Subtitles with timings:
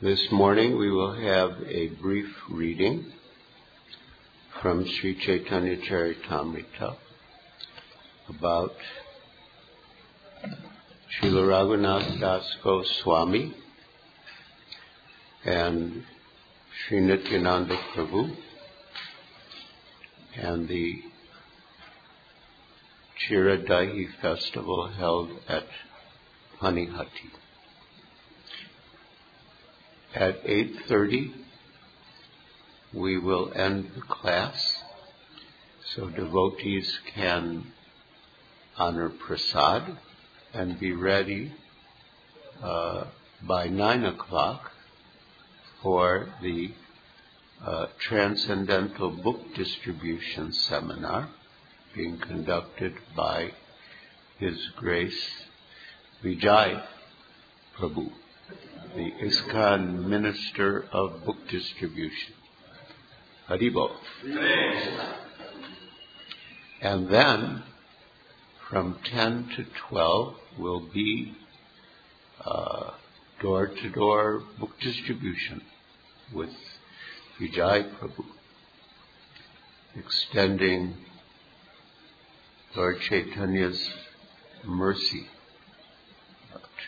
[0.00, 3.06] This morning we will have a brief reading
[4.62, 6.94] from Sri Chaitanya Charitamrita
[8.28, 8.76] about
[11.20, 13.56] Srila Raghunath Das Goswami
[15.44, 16.04] and
[16.86, 18.36] Sri Nityananda Prabhu
[20.36, 21.02] and the
[23.20, 25.66] Chida Dahi festival held at
[26.60, 27.32] Panihati.
[30.14, 31.32] At 8.30
[32.94, 34.82] we will end the class.
[35.94, 37.72] So devotees can
[38.76, 39.98] honor prasad
[40.54, 41.52] and be ready
[42.62, 43.04] uh,
[43.42, 44.72] by 9 o'clock
[45.82, 46.72] for the
[47.64, 51.28] uh, Transcendental Book Distribution Seminar
[51.94, 53.50] being conducted by
[54.38, 55.28] His Grace
[56.22, 56.82] Vijay
[57.76, 58.10] Prabhu,
[58.94, 62.34] the ISKCON Minister of Book Distribution.
[63.48, 63.90] Haribol.
[66.80, 67.62] And then
[68.68, 71.34] from 10 to 12 will be
[73.40, 75.62] door to door book distribution
[76.34, 76.50] with
[77.40, 78.24] Vijay Prabhu,
[79.96, 80.94] extending
[82.76, 83.90] Lord Chaitanya's
[84.64, 85.28] mercy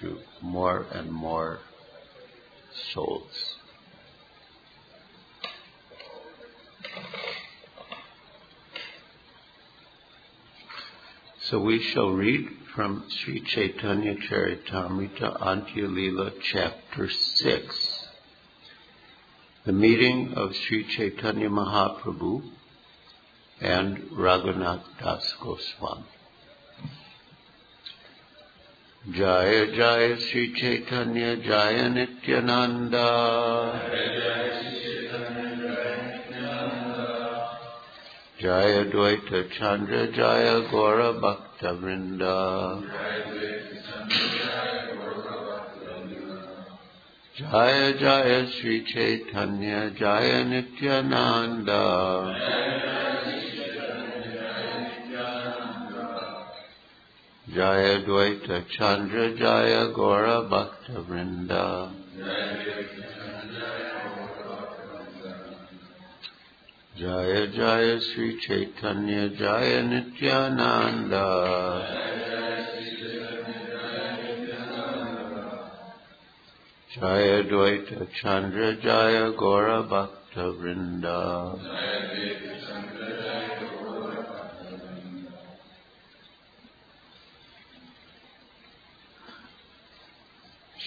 [0.00, 1.60] to more and more
[2.92, 3.56] souls.
[11.42, 18.08] So we shall read from Sri Chaitanya Charitamrita Antya Leela chapter 6.
[19.64, 22.42] The meeting of Sri Chaitanya Mahaprabhu
[23.60, 26.04] and Raghunath Das Goswami.
[29.08, 33.80] Jaya Jaya Sri Chaitanya Jaya Nityananda
[38.38, 42.82] Jaya Dvaita Chandra Jaya Gora Bhakta Vrinda
[47.38, 49.90] Jaya Jaya Sri Chaitanya
[57.48, 61.48] जय द्वैत चंद्र, जय गौर भक्त वृंद।
[66.96, 71.10] जय जय श्री चैतन्य, जय नित्यानंद।
[76.92, 81.54] जय द्वैत चंद्र, जय गौर भक्त वृंदा।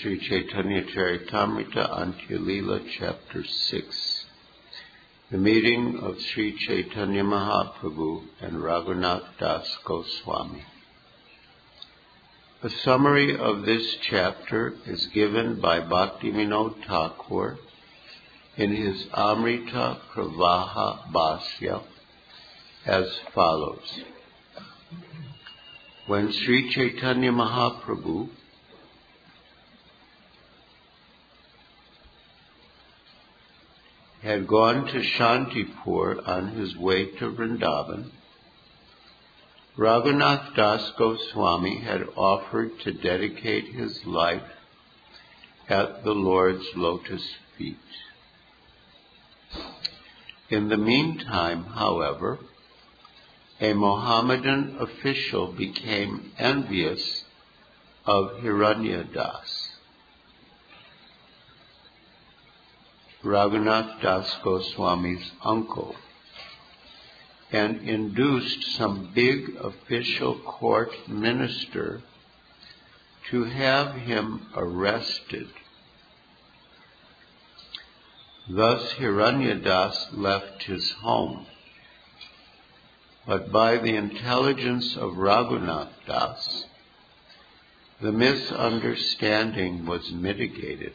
[0.03, 4.25] Sri Chaitanya Charitamrita Antya Leela Chapter 6
[5.31, 10.65] The meeting of Sri Chaitanya Mahaprabhu and Raghunath Das Goswami
[12.63, 17.57] A summary of this chapter is given by Bhaktivinoda Thakur
[18.57, 21.81] in his Amrita Pravaha Bhasya
[22.85, 24.01] as follows.
[26.07, 28.27] When Sri Chaitanya Mahaprabhu
[34.23, 38.09] had gone to Shantipur on his way to Vrindavan,
[39.77, 44.43] Raghunath Das Goswami had offered to dedicate his life
[45.67, 47.77] at the Lord's lotus feet.
[50.49, 52.39] In the meantime, however,
[53.59, 57.25] a Mohammedan official became envious
[58.05, 59.62] of Hiranyadas.
[63.23, 65.95] Raghunath Das Goswami's uncle,
[67.51, 72.01] and induced some big official court minister
[73.29, 75.47] to have him arrested.
[78.49, 81.45] Thus Hiranyadas left his home.
[83.25, 86.65] But by the intelligence of Raghunath Das,
[88.01, 90.93] the misunderstanding was mitigated.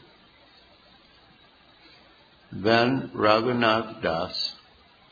[2.50, 4.54] Then Raghunath Das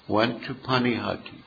[0.09, 1.43] went to Panihati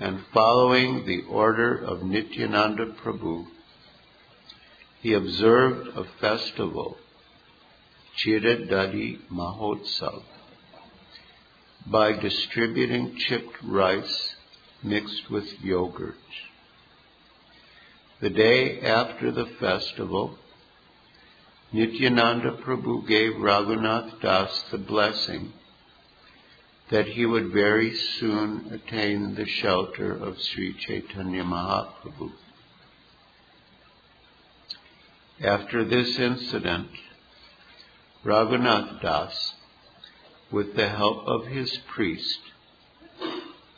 [0.00, 3.46] and following the order of Nityananda Prabhu,
[5.00, 6.96] he observed a festival,
[8.16, 10.22] Chiradadi Mahotsav,
[11.86, 14.34] by distributing chipped rice
[14.82, 16.16] mixed with yogurt.
[18.20, 20.38] The day after the festival,
[21.74, 25.52] Nityananda Prabhu gave Raghunath Das the blessing
[26.90, 32.30] that he would very soon attain the shelter of Sri Chaitanya Mahaprabhu.
[35.42, 36.90] After this incident,
[38.24, 39.54] Raghunath Das,
[40.52, 42.38] with the help of his priest,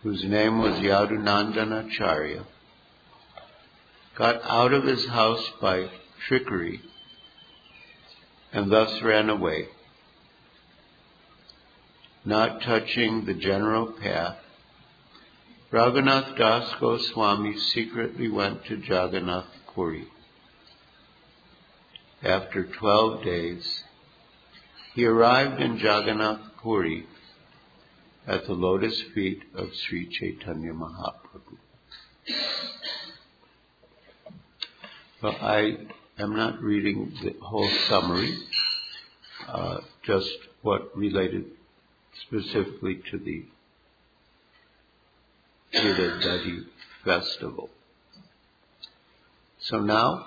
[0.02, 2.44] whose name was Yadunandanacharya,
[4.16, 5.88] got out of his house by
[6.28, 6.82] trickery
[8.52, 9.68] and thus ran away
[12.26, 14.36] not touching the general path,
[15.70, 20.08] Raghunath Das Goswami secretly went to Jagannath Puri.
[22.22, 23.84] After twelve days,
[24.94, 27.06] he arrived in Jagannath Puri
[28.26, 31.58] at the lotus feet of Sri Chaitanya Mahaprabhu.
[35.22, 35.76] Well, I
[36.18, 38.36] am not reading the whole summary,
[39.46, 40.30] uh, just
[40.62, 41.44] what related
[42.22, 43.44] specifically to the
[45.74, 46.64] Chida Dahi
[47.04, 47.68] festival.
[49.58, 50.26] So now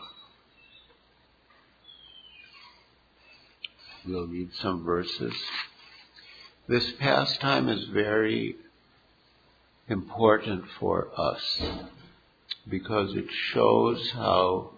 [4.06, 5.34] we'll read some verses.
[6.68, 8.58] This pastime is very
[9.88, 11.62] important for us
[12.70, 14.74] because it shows how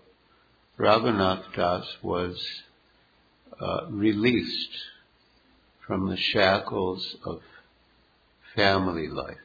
[0.81, 2.43] Raghunath Das was
[3.61, 4.75] uh, released
[5.85, 7.41] from the shackles of
[8.55, 9.37] family life.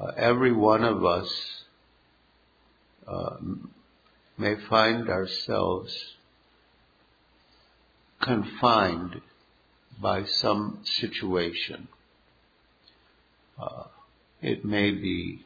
[0.00, 1.64] Uh, every one of us
[3.06, 3.36] uh,
[4.38, 6.14] may find ourselves
[8.22, 9.20] confined
[10.00, 11.88] by some situation.
[13.60, 13.84] Uh,
[14.40, 15.44] it may be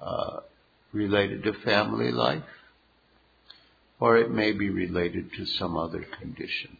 [0.00, 0.40] uh,
[0.92, 2.42] related to family life,
[4.00, 6.76] or it may be related to some other condition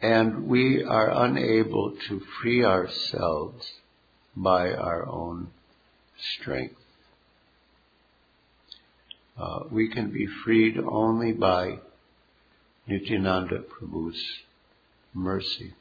[0.00, 3.72] and we are unable to free ourselves
[4.36, 5.48] by our own
[6.34, 6.80] strength.
[9.38, 11.78] Uh, we can be freed only by
[12.86, 14.22] Nityananda Prabhu's
[15.12, 15.74] mercy.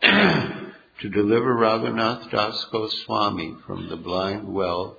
[0.00, 4.96] to deliver Raghunath Das Goswami from the blind well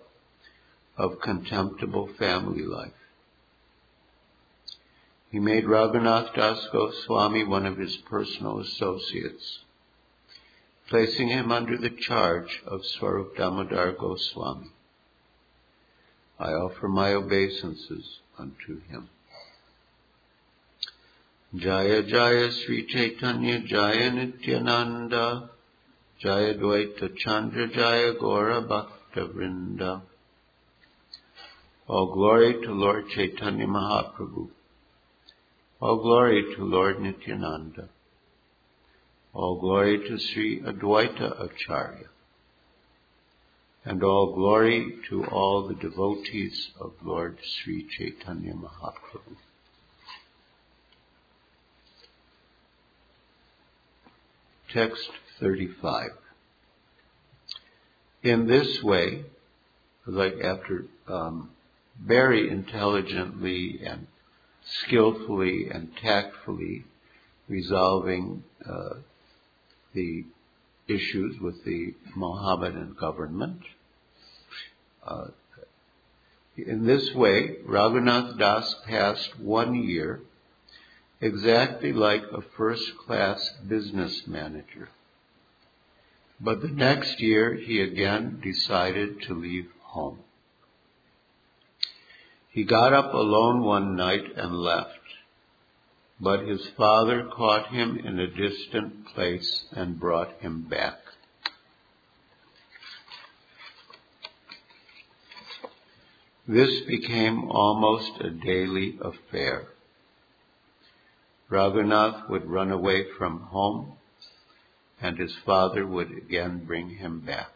[0.97, 2.91] of contemptible family life.
[5.35, 9.59] He made Raghunath Das Goswami one of his personal associates,
[10.87, 14.69] placing him under the charge of Swarup Damodar Goswami.
[16.39, 19.09] I offer my obeisances unto him.
[21.53, 25.49] Jaya Jaya Sri Chaitanya Jaya Nityananda
[26.17, 30.01] Jaya Dvaita Chandra Jaya Gora Bhakta Vrinda
[31.87, 34.51] All glory to Lord Chaitanya Mahaprabhu.
[35.81, 37.89] All glory to Lord Nityananda.
[39.33, 42.07] All glory to Sri Advaita Acharya.
[43.87, 49.35] and all glory to all the devotees of Lord Sri Chaitanya Mahaprabhu.
[54.73, 56.09] Text 35.
[58.23, 59.25] In this way,
[60.07, 61.51] like after um,
[62.03, 64.07] very intelligently and
[64.65, 66.85] skillfully and tactfully
[67.47, 68.95] resolving uh,
[69.93, 70.25] the
[70.87, 73.61] issues with the Mohammedan government.
[75.05, 75.27] Uh,
[76.57, 80.21] in this way, Raghunath Das passed one year
[81.21, 84.89] exactly like a first-class business manager.
[86.39, 90.19] But the next year he again decided to leave home.
[92.55, 94.95] He got up alone one night and left
[96.19, 100.99] but his father caught him in a distant place and brought him back.
[106.47, 109.67] This became almost a daily affair.
[111.49, 113.93] Raghunath would run away from home
[115.01, 117.51] and his father would again bring him back.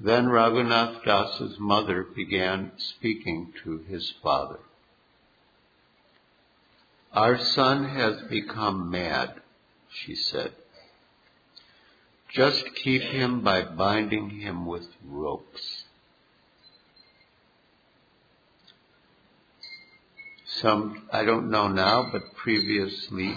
[0.00, 4.60] Then Raghunath Das's mother began speaking to his father.
[7.12, 9.40] Our son has become mad,
[9.90, 10.52] she said.
[12.32, 15.84] Just keep him by binding him with ropes.
[20.46, 23.34] Some, I don't know now, but previously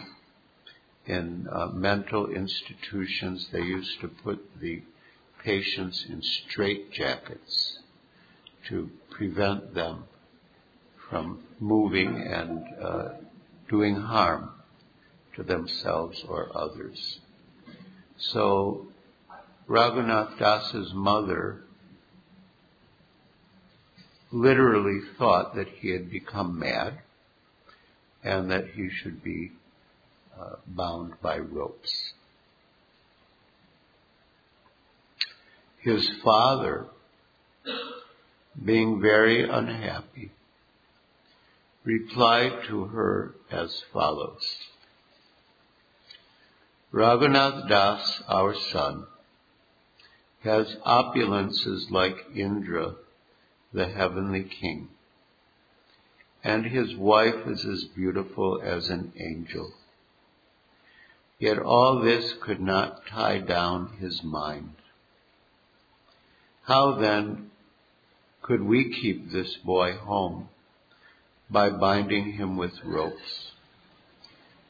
[1.05, 4.81] in uh, mental institutions, they used to put the
[5.43, 7.77] patients in straitjackets
[8.69, 10.03] to prevent them
[11.09, 13.09] from moving and uh,
[13.69, 14.49] doing harm
[15.35, 17.19] to themselves or others.
[18.17, 18.87] So
[19.67, 21.61] Raghunath Das's mother
[24.31, 26.99] literally thought that he had become mad
[28.23, 29.51] and that he should be
[30.39, 32.13] uh, bound by ropes.
[35.81, 36.85] His father,
[38.63, 40.31] being very unhappy,
[41.83, 44.45] replied to her as follows.
[46.93, 49.07] Raghunath Das, our son,
[50.43, 52.95] has opulences like Indra,
[53.73, 54.89] the heavenly king,
[56.43, 59.73] and his wife is as beautiful as an angel.
[61.39, 64.75] Yet all this could not tie down his mind.
[66.63, 67.51] How then
[68.41, 70.49] could we keep this boy home
[71.51, 73.51] by binding him with ropes.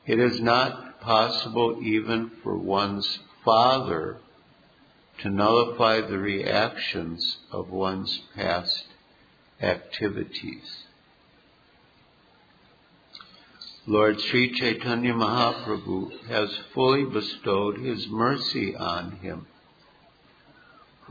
[0.05, 4.17] It is not possible even for one's father
[5.19, 8.85] to nullify the reactions of one's past
[9.61, 10.85] activities.
[13.85, 19.45] Lord Sri Chaitanya Mahaprabhu has fully bestowed his mercy on him.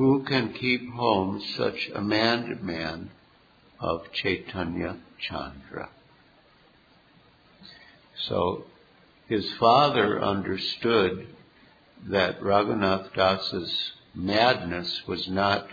[0.00, 3.10] Who can keep home such a man to man
[3.78, 5.90] of Chaitanya Chandra.
[8.16, 8.64] So
[9.28, 11.26] his father understood
[12.06, 15.68] that Raghunath Das's madness was not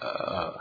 [0.00, 0.52] uh,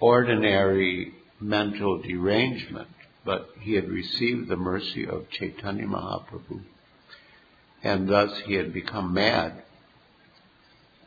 [0.00, 2.88] ordinary mental derangement,
[3.26, 6.62] but he had received the mercy of Chaitanya Mahaprabhu,
[7.82, 9.64] and thus he had become mad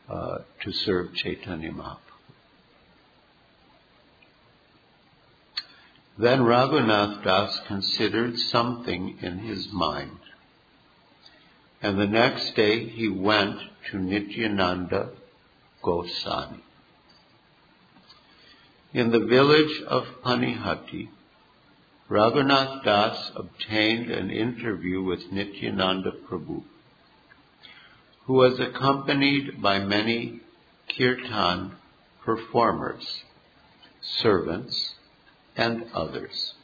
[0.08, 1.98] uh, to serve Chaitanya Mahaprabhu.
[6.18, 10.18] Then Raghunath Das considered something in his mind.
[11.82, 13.58] And the next day he went
[13.90, 15.10] to Nityananda
[15.82, 16.62] Goswami.
[18.94, 21.08] In the village of Panihati,
[22.08, 26.62] Raghunath Das obtained an interview with Nityananda Prabhu,
[28.26, 30.40] who was accompanied by many
[30.96, 31.72] kirtan
[32.24, 33.22] performers,
[34.00, 34.94] servants,
[35.56, 36.54] and others.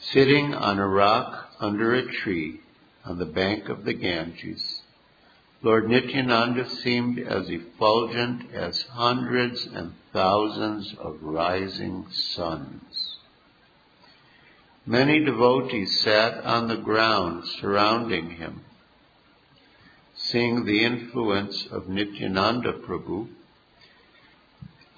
[0.00, 2.60] Sitting on a rock under a tree
[3.04, 4.82] on the bank of the Ganges,
[5.62, 13.16] Lord Nityananda seemed as effulgent as hundreds and thousands of rising suns.
[14.84, 18.60] Many devotees sat on the ground surrounding him.
[20.30, 23.28] Seeing the influence of Nityananda Prabhu,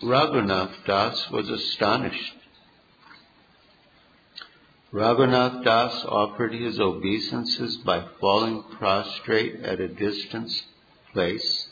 [0.03, 2.35] Raghunath Das was astonished.
[4.91, 10.51] Raghunath Das offered his obeisances by falling prostrate at a distant
[11.13, 11.69] place,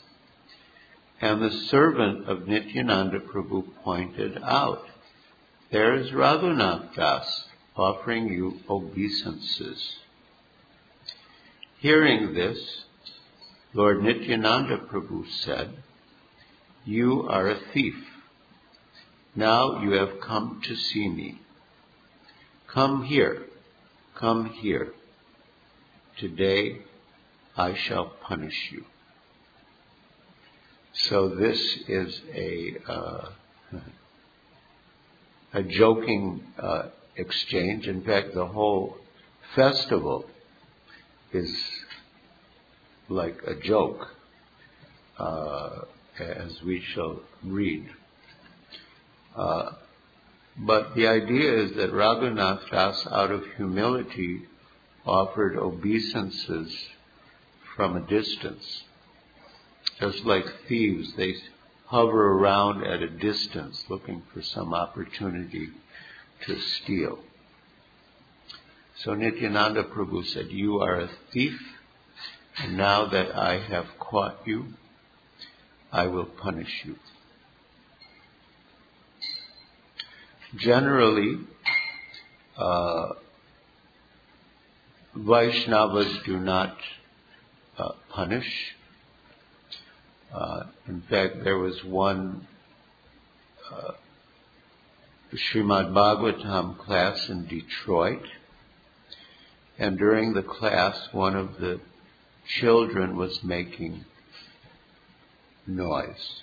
[1.19, 4.85] and the servant of Nityananda Prabhu pointed out,
[5.71, 7.45] there is Raghunath Das
[7.75, 9.95] offering you obeisances.
[11.79, 12.83] Hearing this,
[13.77, 15.71] Lord Nityananda Prabhu said,
[16.83, 17.93] You are a thief.
[19.35, 21.39] Now you have come to see me.
[22.65, 23.43] Come here,
[24.15, 24.93] come here.
[26.17, 26.79] Today
[27.55, 28.83] I shall punish you.
[30.93, 33.29] So this is a uh,
[35.53, 37.87] a joking uh, exchange.
[37.87, 38.97] In fact, the whole
[39.53, 40.25] festival
[41.31, 41.55] is
[43.09, 44.07] like a joke,
[45.17, 45.81] uh,
[46.19, 47.89] as we shall read.
[49.35, 49.71] Uh,
[50.57, 54.41] but the idea is that Raghunath Das, out of humility,
[55.05, 56.75] offered obeisances
[57.75, 58.83] from a distance.
[59.99, 61.35] Just like thieves, they
[61.85, 65.69] hover around at a distance looking for some opportunity
[66.45, 67.19] to steal.
[69.03, 71.59] So Nityananda Prabhu said, You are a thief,
[72.59, 74.65] and now that I have caught you,
[75.91, 76.95] I will punish you.
[80.55, 81.39] Generally,
[82.57, 83.09] uh,
[85.15, 86.77] Vaishnavas do not
[87.77, 88.75] uh, punish.
[90.33, 92.47] Uh, in fact, there was one
[93.71, 93.91] uh,
[95.33, 98.23] Srimad Bhagavatam class in Detroit,
[99.77, 101.79] and during the class, one of the
[102.59, 104.05] children was making
[105.65, 106.41] noise.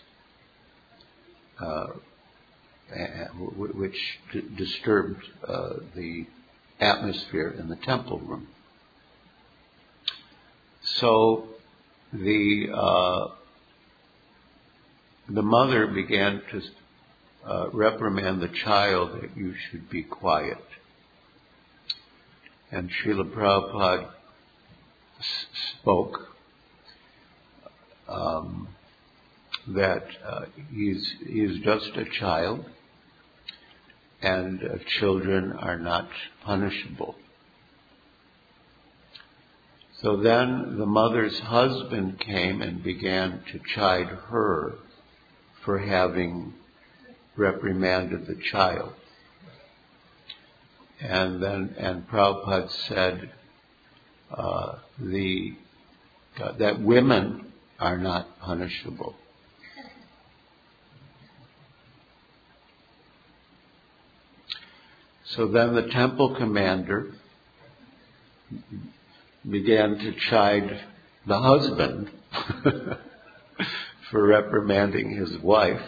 [1.61, 1.87] Uh,
[3.57, 3.97] which
[4.33, 6.27] d- disturbed uh, the
[6.81, 8.47] atmosphere in the temple room.
[10.83, 11.49] So
[12.13, 13.29] the uh,
[15.29, 16.63] the mother began to
[17.47, 20.59] uh, reprimand the child that you should be quiet.
[22.71, 24.11] And Srila Prabhupada
[25.81, 26.29] spoke
[28.09, 28.69] um,
[29.69, 31.15] that uh, he's,
[31.63, 32.65] just a child
[34.23, 36.09] and uh, children are not
[36.45, 37.15] punishable.
[40.01, 44.75] So then the mother's husband came and began to chide her
[45.65, 46.53] for having
[47.37, 48.93] reprimanded the child.
[51.01, 53.31] And then, and Prabhupada said
[54.99, 55.55] the
[56.41, 59.15] uh, that women are not punishable.
[65.27, 67.13] So then the temple commander
[69.49, 70.81] began to chide
[71.27, 72.11] the husband
[74.11, 75.83] for reprimanding his wife.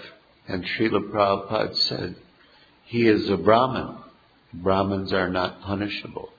[0.48, 2.16] And Srila Prabhupada said,
[2.84, 3.98] he is a Brahmin.
[4.52, 6.30] Brahmins are not punishable.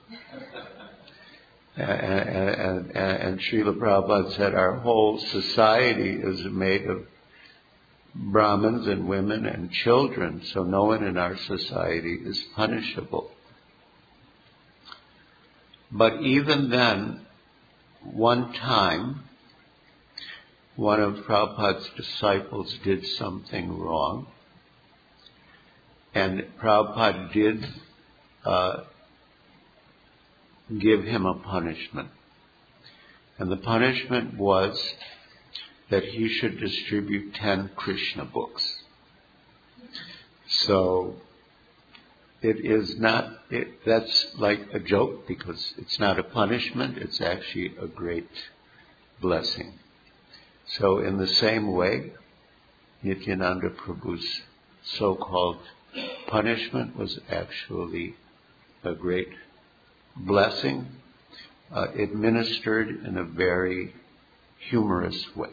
[1.78, 7.06] And, and, and, Srila Prabhupada said, our whole society is made of
[8.16, 13.30] Brahmins and women and children, so no one in our society is punishable.
[15.92, 17.24] But even then,
[18.02, 19.22] one time,
[20.74, 24.26] one of Prabhupada's disciples did something wrong,
[26.12, 27.66] and Prabhupada did
[28.44, 28.78] uh,
[30.76, 32.08] give him a punishment.
[33.38, 34.94] And the punishment was
[35.90, 38.82] that he should distribute 10 Krishna books.
[40.48, 41.16] So
[42.42, 47.74] it is not, it, that's like a joke because it's not a punishment, it's actually
[47.80, 48.30] a great
[49.20, 49.78] blessing.
[50.66, 52.12] So in the same way,
[53.02, 54.42] Nityananda Prabhu's
[54.84, 55.58] so-called
[56.26, 58.16] punishment was actually
[58.84, 59.30] a great
[60.18, 60.86] blessing,
[61.72, 63.94] uh, administered in a very
[64.68, 65.50] humorous way.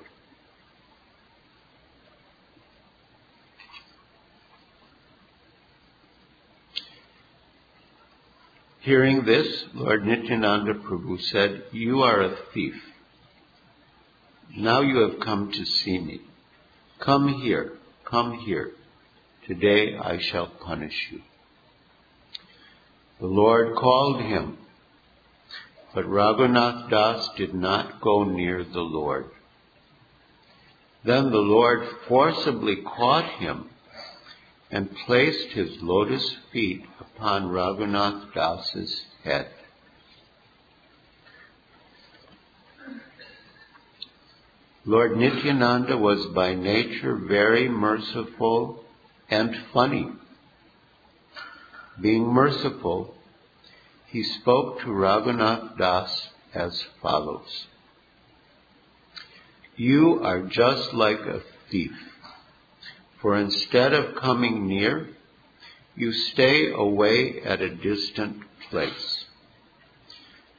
[8.85, 12.75] Hearing this, Lord Nityananda Prabhu said, You are a thief.
[14.55, 16.21] Now you have come to see me.
[16.99, 17.73] Come here,
[18.03, 18.71] come here.
[19.47, 21.21] Today I shall punish you.
[23.19, 24.57] The Lord called him,
[25.93, 29.29] but Raghunath Das did not go near the Lord.
[31.05, 33.69] Then the Lord forcibly caught him
[34.69, 39.47] and placed his lotus feet upon Raghunath Das's head.
[44.83, 48.83] Lord Nityananda was by nature very merciful
[49.29, 50.11] and funny.
[51.99, 53.15] Being merciful,
[54.07, 57.67] he spoke to Raghunath Das as follows.
[59.77, 61.95] You are just like a thief,
[63.21, 65.09] for instead of coming near,
[65.95, 69.25] you stay away at a distant place.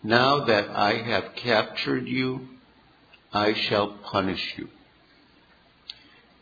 [0.03, 2.49] Now that I have captured you,
[3.33, 4.69] I shall punish you.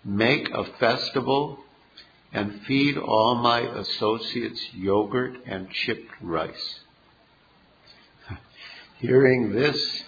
[0.04, 1.60] Make a festival
[2.34, 6.80] and feed all my associates yogurt and chipped rice.
[8.98, 10.02] Hearing this,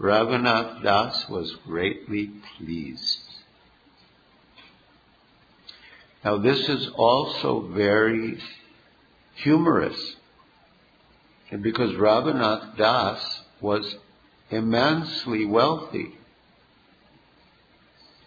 [0.00, 3.18] Raghunath Das was greatly pleased.
[6.24, 8.38] Now this is also very
[9.36, 10.16] humorous
[11.62, 13.94] because Raghunath Das was
[14.50, 16.16] immensely wealthy.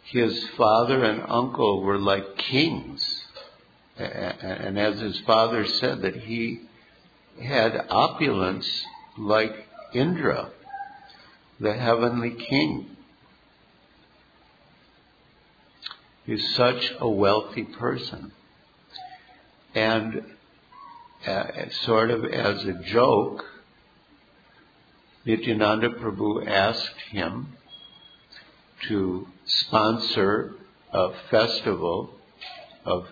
[0.06, 3.22] His father and uncle were like kings.
[3.97, 6.62] And as his father said, that he
[7.41, 8.67] had opulence
[9.17, 10.49] like Indra,
[11.60, 12.95] the heavenly king.
[16.25, 18.32] He's such a wealthy person.
[19.75, 20.23] And
[21.27, 23.45] uh, sort of as a joke,
[25.25, 27.58] Nityananda Prabhu asked him
[28.88, 30.56] to sponsor
[30.91, 32.12] a festival
[32.86, 33.08] of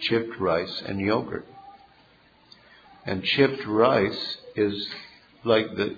[0.00, 1.46] chipped rice and yogurt.
[3.04, 4.88] And chipped rice is
[5.44, 5.96] like the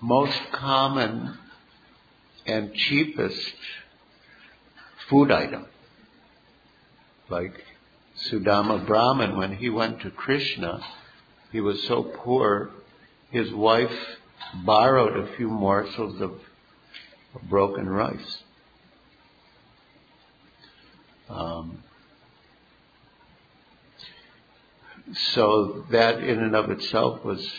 [0.00, 1.38] most common
[2.46, 3.54] and cheapest
[5.08, 5.66] food item.
[7.28, 7.64] Like
[8.28, 10.80] Sudama Brahman, when he went to Krishna,
[11.50, 12.70] he was so poor,
[13.30, 13.96] his wife
[14.64, 16.40] borrowed a few morsels of
[17.48, 18.42] broken rice.
[21.28, 21.82] Um,
[25.12, 27.52] so that in and of itself was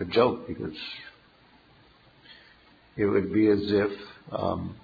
[0.00, 0.76] a joke because
[2.96, 3.92] it would be as if
[4.32, 4.76] um,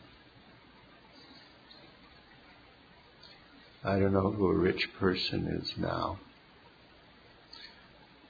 [3.84, 6.18] I don't know who a rich person is now,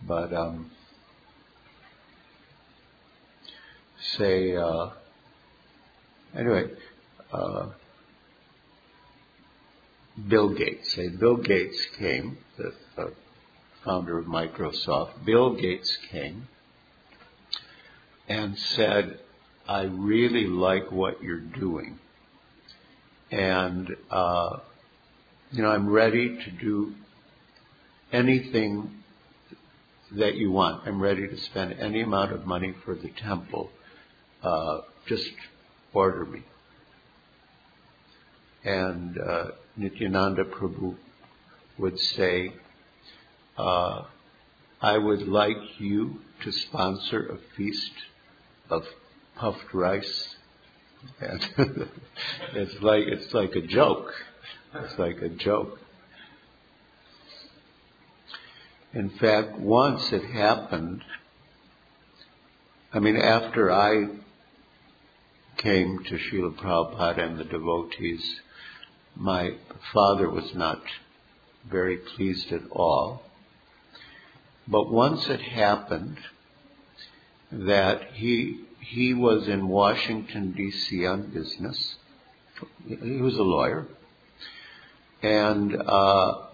[0.07, 0.70] but um,
[3.99, 4.90] say uh,
[6.37, 6.70] anyway.
[7.33, 7.68] Uh,
[10.29, 10.94] Bill Gates.
[10.94, 13.12] Say Bill Gates came, the, the
[13.85, 15.25] founder of Microsoft.
[15.25, 16.49] Bill Gates came
[18.29, 19.21] and said,
[19.69, 21.99] I really like what you're doing.
[23.31, 24.59] And, uh,
[25.53, 26.95] you know, I'm ready to do
[28.12, 29.03] anything
[30.12, 30.87] that you want.
[30.87, 33.71] I'm ready to spend any amount of money for the temple.
[34.43, 35.31] Uh, just
[35.93, 36.43] order me.
[38.64, 40.97] And uh, Nityananda Prabhu
[41.79, 42.53] would say,
[43.61, 44.05] uh,
[44.81, 47.92] I would like you to sponsor a feast
[48.70, 48.87] of
[49.37, 50.37] puffed rice.
[51.20, 51.49] And
[52.55, 54.12] it's like it's like a joke.
[54.75, 55.79] It's like a joke.
[58.92, 61.05] In fact, once it happened.
[62.92, 64.09] I mean, after I
[65.59, 68.40] came to Srila Prabhupada and the devotees,
[69.14, 69.55] my
[69.92, 70.83] father was not
[71.70, 73.23] very pleased at all.
[74.68, 76.18] But once it happened
[77.53, 81.07] that he he was in Washington D.C.
[81.07, 81.96] on business.
[82.87, 83.87] He was a lawyer,
[85.23, 86.46] and uh,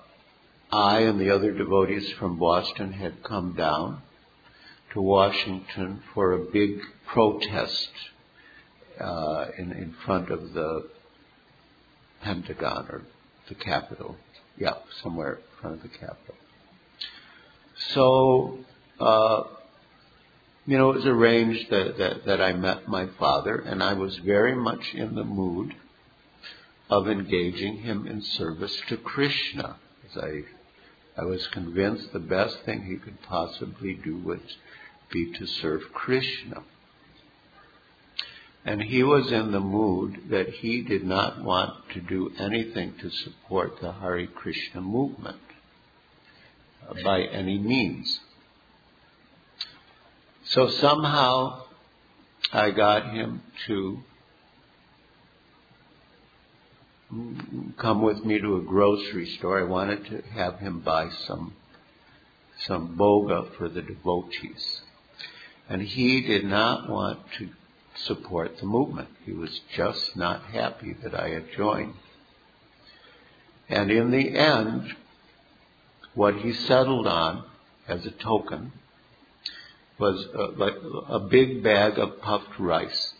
[0.71, 4.03] I and the other devotees from Boston had come down
[4.93, 7.91] to Washington for a big protest
[9.01, 10.89] uh, in in front of the
[12.23, 13.03] Pentagon or
[13.49, 14.17] the Capitol.
[14.57, 16.35] Yeah, somewhere in front of the Capitol.
[17.79, 18.59] So,
[18.99, 19.45] uh,
[20.67, 24.17] you know, it was arranged that, that, that I met my father, and I was
[24.19, 25.75] very much in the mood
[26.89, 29.77] of engaging him in service to Krishna.
[30.11, 30.43] As I,
[31.17, 34.43] I was convinced the best thing he could possibly do would
[35.13, 36.63] be to serve Krishna.
[38.65, 43.11] And he was in the mood that he did not want to do anything to
[43.11, 45.39] support the Hare Krishna movement
[47.05, 48.21] by any means.
[50.45, 51.65] So somehow
[52.53, 53.99] I got him to
[57.77, 59.61] come with me to a grocery store.
[59.61, 61.55] I wanted to have him buy some
[62.59, 64.81] some bhoga for the devotees.
[65.69, 67.51] And he did not want to
[67.97, 69.09] support the movement.
[69.25, 71.95] He was just not happy that I had joined.
[73.69, 74.95] And in the end,
[76.17, 77.45] what he settled on
[77.87, 78.73] as a token
[79.99, 80.75] was a, like
[81.09, 83.13] a big bag of puffed rice.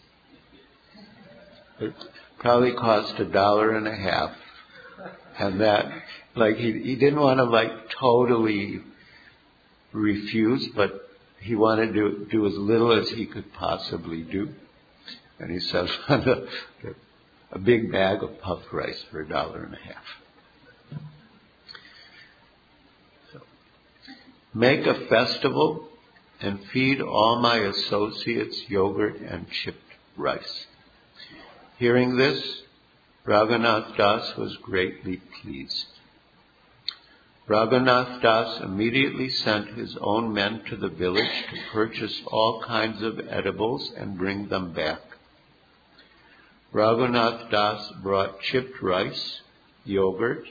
[1.79, 1.95] It
[2.39, 4.33] probably cost a dollar and a half.
[5.39, 5.93] And that,
[6.35, 8.81] like, he, he didn't want to, like, totally
[9.93, 11.09] refuse, but
[11.41, 14.49] he wanted to do as little as he could possibly do.
[15.39, 20.05] And he says, a big bag of puffed rice for a dollar and a half.
[24.57, 25.87] Make a festival
[26.41, 30.67] and feed all my associates yogurt and chipped rice.
[31.77, 32.63] Hearing this,
[33.27, 35.87] Raghunath Das was greatly pleased.
[37.47, 43.21] Raghunath Das immediately sent his own men to the village to purchase all kinds of
[43.29, 45.01] edibles and bring them back.
[46.73, 49.43] Raghunath Das brought chipped rice,
[49.85, 50.47] yogurt,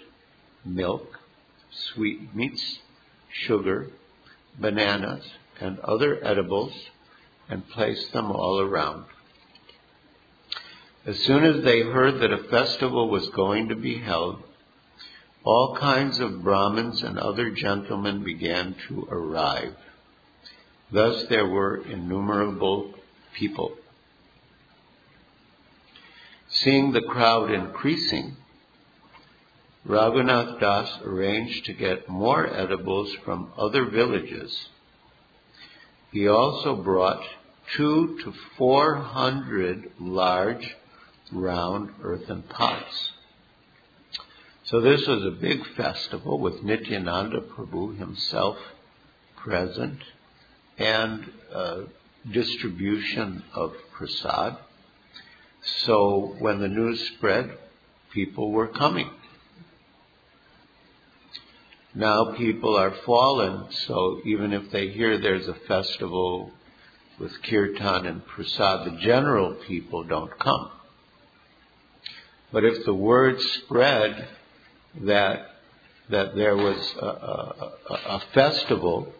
[0.64, 1.20] milk,
[1.72, 2.80] sweetmeats,
[3.44, 3.90] sugar,
[4.60, 5.26] bananas,
[5.60, 6.74] and other edibles
[7.50, 9.06] and placed them all around.
[11.06, 14.42] As soon as they heard that a festival was going to be held,
[15.44, 19.76] all kinds of Brahmins and other gentlemen began to arrive.
[20.92, 22.96] Thus there were innumerable
[23.36, 23.78] people.
[26.50, 28.38] Seeing the crowd increasing,
[29.88, 34.70] Raghunath Das arranged to get more edibles from other villages
[36.16, 37.22] he also brought
[37.76, 40.74] two to four hundred large
[41.30, 43.12] round earthen pots.
[44.64, 48.56] So this was a big festival with Nityananda Prabhu himself
[49.36, 50.00] present
[50.78, 51.82] and uh,
[52.32, 54.56] distribution of prasad.
[55.86, 57.58] So when the news spread,
[58.14, 59.10] people were coming.
[61.96, 66.52] Now people are fallen, so even if they hear there's a festival
[67.18, 70.72] with kirtan and prasad, the general people don't come.
[72.52, 74.28] But if the word spread
[75.04, 75.52] that
[76.10, 79.12] that there was a, a, a, festival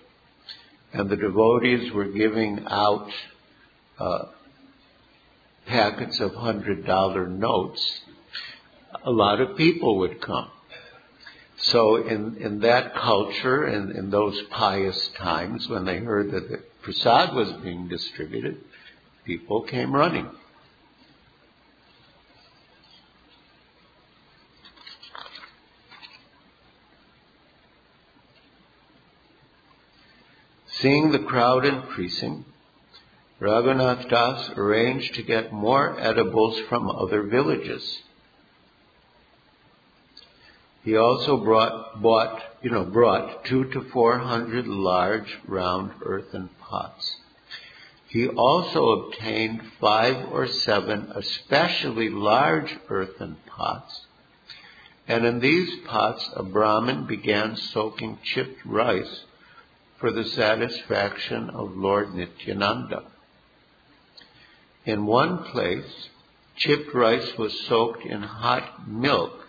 [0.94, 3.10] and the devotees were giving out
[3.98, 4.26] uh,
[5.66, 8.02] packets of hundred dollar notes,
[9.04, 10.50] a lot of people would come.
[11.68, 16.50] So in, in that culture and in, in those pious times when they heard that
[16.50, 18.58] the prasad was being distributed,
[19.26, 20.30] people came running.
[30.68, 32.46] Seeing the crowd increasing,
[33.42, 38.04] Raghunath Das arranged to get more edibles from other villages.
[40.86, 47.18] He also brought, bought, you know, brought two to four hundred large round earthen pots.
[48.08, 54.06] He also obtained five or seven especially large earthen pots.
[55.08, 59.24] And in these pots, a Brahmin began soaking chipped rice
[59.98, 63.06] for the satisfaction of Lord Nityananda.
[64.86, 66.10] In one place,
[66.56, 69.45] chipped rice was soaked in hot milk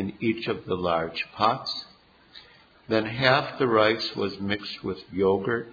[0.00, 1.84] in each of the large pots.
[2.88, 5.68] Then half the rice was mixed with yogurt,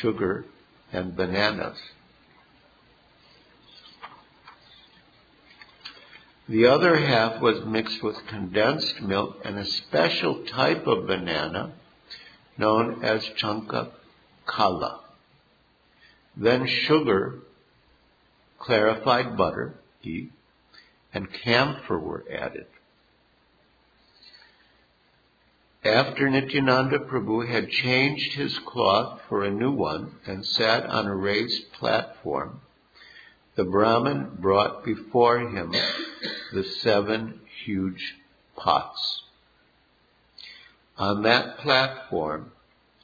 [0.00, 0.44] sugar,
[0.92, 1.78] and bananas.
[6.46, 11.72] The other half was mixed with condensed milk and a special type of banana
[12.58, 13.92] known as champa
[14.44, 15.00] kala.
[16.36, 17.38] Then sugar,
[18.58, 20.32] clarified butter, ghee,
[21.14, 22.66] and camphor were added.
[25.84, 31.16] After Nityananda Prabhu had changed his cloth for a new one and sat on a
[31.16, 32.60] raised platform,
[33.56, 35.74] the Brahmin brought before him
[36.52, 38.14] the seven huge
[38.56, 39.22] pots.
[40.98, 42.52] On that platform,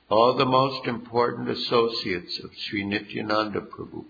[0.09, 4.05] all the most important associates of Sri Nityananda Prabhu,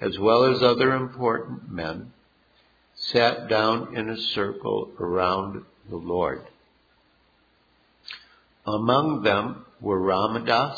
[0.00, 2.12] as well as other important men,
[2.94, 6.46] sat down in a circle around the Lord.
[8.66, 10.76] Among them were Ramadas,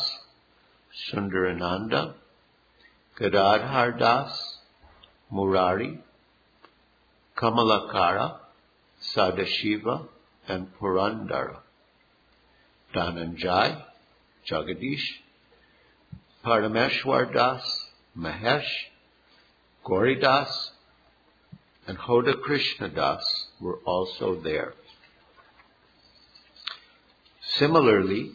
[1.10, 2.14] Sundarananda,
[3.18, 4.58] Gadadhar Das,
[5.32, 5.98] Murari,
[7.36, 8.40] Kamalakara,
[9.14, 10.06] Sadashiva,
[10.46, 11.60] and Purandara.
[12.94, 13.82] Dhananjay,
[14.50, 15.06] Jagadish,
[16.44, 18.68] Parameshwar Das, Mahesh,
[19.84, 20.70] Gauridas,
[21.86, 23.24] and Hoda Krishna Das
[23.60, 24.74] were also there.
[27.58, 28.32] Similarly,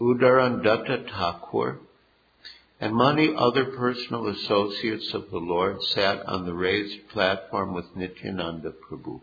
[0.00, 1.78] Uddharana Datta Thakur
[2.80, 8.72] and many other personal associates of the Lord sat on the raised platform with Nityananda
[8.72, 9.20] Prabhu.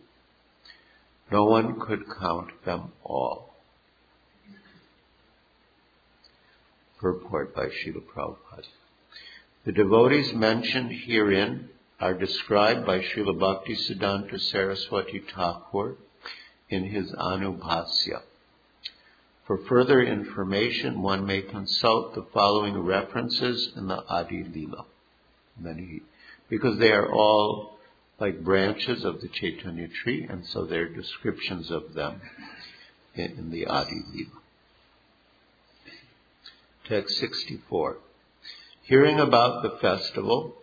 [1.32, 3.54] No one could count them all.
[7.00, 8.68] Purport by Srila Prabhupada.
[9.66, 11.70] The devotees mentioned herein
[12.00, 15.98] are described by Srila Bhaktisiddhanta Saraswati Thakur
[16.70, 18.22] in his Anubhasya.
[19.48, 24.86] For further information, one may consult the following references in the Adi Lila.
[26.50, 27.80] Because they are all
[28.20, 32.20] like branches of the Chaitanya tree, and so there are descriptions of them
[33.16, 34.42] in, in the Adi Lila.
[36.90, 37.98] Text 64.
[38.82, 40.56] Hearing about the festival,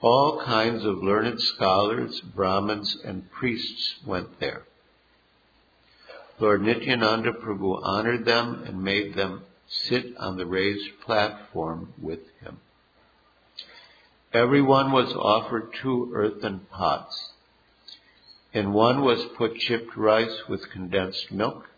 [0.00, 4.64] all kinds of learned scholars, Brahmins, and priests went there.
[6.40, 12.58] Lord Nityananda Prabhu honored them and made them sit on the raised platform with him.
[14.32, 17.32] Everyone was offered two earthen pots.
[18.52, 21.68] In one was put chipped rice with condensed milk,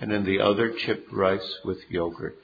[0.00, 2.42] and in the other chipped rice with yogurt.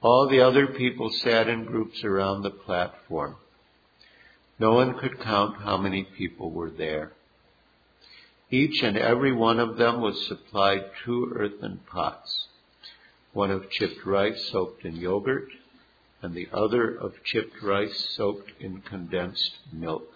[0.00, 3.36] All the other people sat in groups around the platform.
[4.58, 7.12] No one could count how many people were there.
[8.52, 12.48] Each and every one of them was supplied two earthen pots,
[13.32, 15.48] one of chipped rice soaked in yogurt,
[16.20, 20.06] and the other of chipped rice soaked in condensed milk.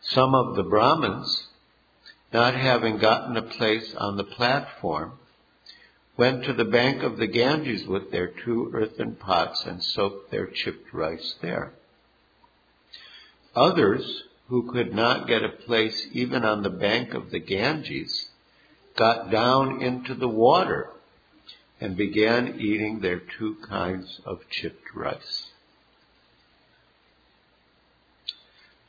[0.00, 1.48] Some of the Brahmins,
[2.32, 5.18] not having gotten a place on the platform,
[6.16, 10.46] went to the bank of the Ganges with their two earthen pots and soaked their
[10.46, 11.74] chipped rice there.
[13.54, 18.28] Others, who could not get a place even on the bank of the Ganges,
[18.96, 20.90] got down into the water
[21.80, 25.50] and began eating their two kinds of chipped rice.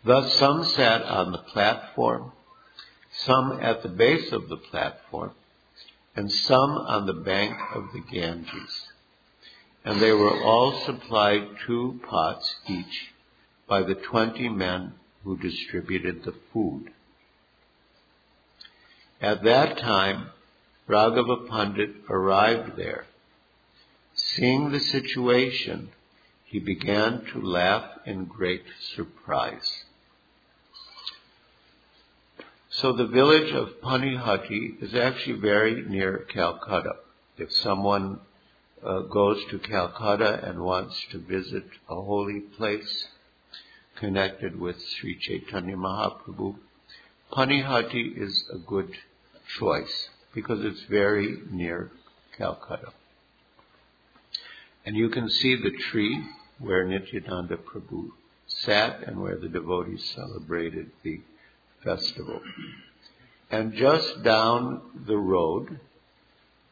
[0.04, 2.32] Thus some sat on the platform,
[3.12, 5.32] some at the base of the platform,
[6.16, 8.88] and some on the bank of the Ganges.
[9.84, 13.12] And they were all supplied two pots each
[13.68, 14.94] by the twenty men
[15.30, 16.90] who distributed the food.
[19.22, 20.32] At that time,
[20.88, 23.06] Raghava Pandit arrived there.
[24.16, 25.90] Seeing the situation,
[26.46, 28.64] he began to laugh in great
[28.96, 29.84] surprise.
[32.72, 36.96] So the village of Panihati is actually very near Calcutta.
[37.38, 38.20] If someone
[38.84, 43.10] uh, goes to Calcutta and wants to visit a holy place
[44.00, 46.56] connected with Sri Chaitanya Mahaprabhu,
[47.32, 48.92] Panihati is a good
[49.60, 51.92] choice because it's very near
[52.38, 52.94] Calcutta.
[54.86, 56.24] And you can see the tree
[56.58, 58.10] where Nityananda Prabhu
[58.48, 61.22] sat and where the devotees celebrated the
[61.84, 62.42] festival.
[63.52, 65.80] And just down the road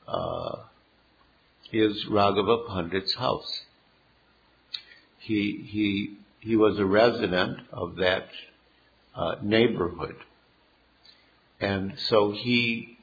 [0.07, 0.57] uh,
[1.71, 3.61] is Raghava Pandit's house.
[5.19, 8.27] He he he was a resident of that
[9.15, 10.15] uh, neighborhood,
[11.59, 12.97] and so he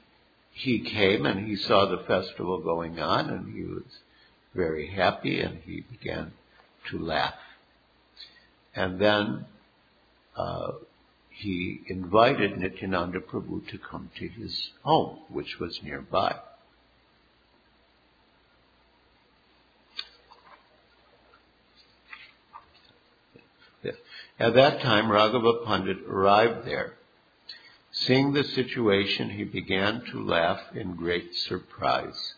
[0.51, 3.83] he came and he saw the festival going on, and he was
[4.53, 6.31] very happy, and he began
[6.89, 7.33] to laugh.
[8.73, 9.45] And then
[10.37, 10.71] uh,
[11.29, 16.35] he invited Nityananda Prabhu to come to his home, which was nearby.
[24.39, 26.95] At that time, Raghava Pandit arrived there.
[27.91, 32.33] Seeing the situation, he began to laugh in great surprise.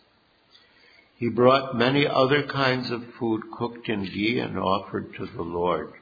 [1.15, 5.93] He brought many other kinds of food cooked in ghee and offered to the Lord.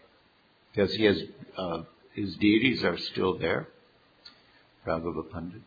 [0.72, 1.22] Because he has
[1.58, 1.84] uh,
[2.14, 3.70] his deities are still there.
[4.86, 5.62] Raghava Pandit.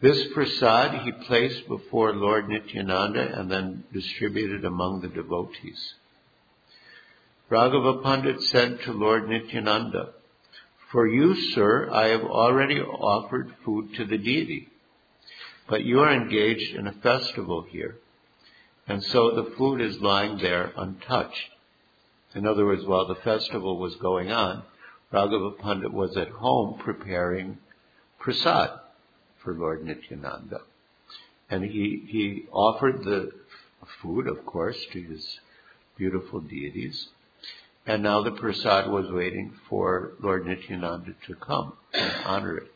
[0.00, 5.94] This prasad he placed before Lord Nityananda and then distributed among the devotees.
[7.50, 10.10] Raghava Pandit said to Lord Nityananda,
[10.92, 14.68] For you, sir, I have already offered food to the deity,
[15.68, 17.96] but you are engaged in a festival here,
[18.86, 21.50] and so the food is lying there untouched.
[22.36, 24.62] In other words, while the festival was going on,
[25.12, 27.58] Raghava Pandit was at home preparing
[28.20, 28.78] prasad
[29.42, 30.60] for Lord Nityananda.
[31.48, 33.32] And he, he offered the
[34.00, 35.40] food, of course, to his
[35.96, 37.08] beautiful deities.
[37.90, 42.72] And now the prasad was waiting for Lord Nityananda to come and honor it.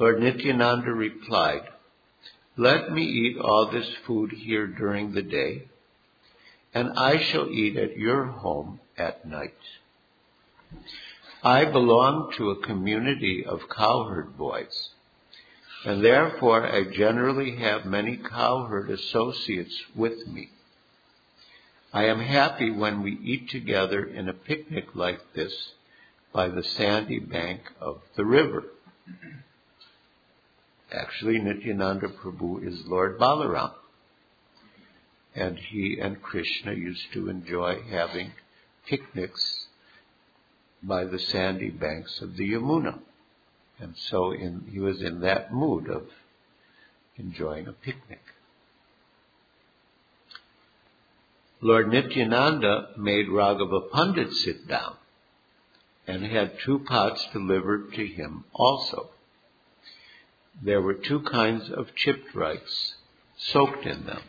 [0.00, 1.62] Lord Nityananda replied,
[2.56, 5.68] Let me eat all this food here during the day,
[6.74, 9.62] and I shall eat at your home at night.
[11.44, 14.88] I belong to a community of cowherd boys,
[15.84, 20.50] and therefore I generally have many cowherd associates with me.
[21.92, 25.72] I am happy when we eat together in a picnic like this
[26.32, 28.64] by the sandy bank of the river.
[30.92, 33.72] Actually, Nityananda Prabhu is Lord Balaram.
[35.34, 38.32] And he and Krishna used to enjoy having
[38.86, 39.66] picnics
[40.82, 42.98] by the sandy banks of the Yamuna.
[43.78, 46.08] And so in, he was in that mood of
[47.16, 48.20] enjoying a picnic.
[51.60, 54.94] Lord Nityananda made Raghava Pandit sit down
[56.06, 59.10] and had two pots delivered to him also.
[60.62, 62.94] There were two kinds of chipped rice
[63.36, 64.20] soaked in them.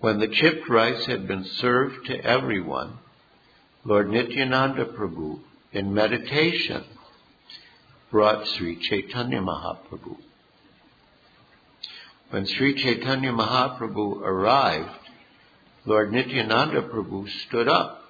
[0.00, 2.98] When the chipped rice had been served to everyone,
[3.84, 5.40] Lord Nityananda Prabhu,
[5.72, 6.84] in meditation,
[8.10, 10.16] brought Sri Chaitanya Mahaprabhu.
[12.30, 15.05] When Sri Chaitanya Mahaprabhu arrived,
[15.86, 18.02] Lord Nityananda Prabhu stood up.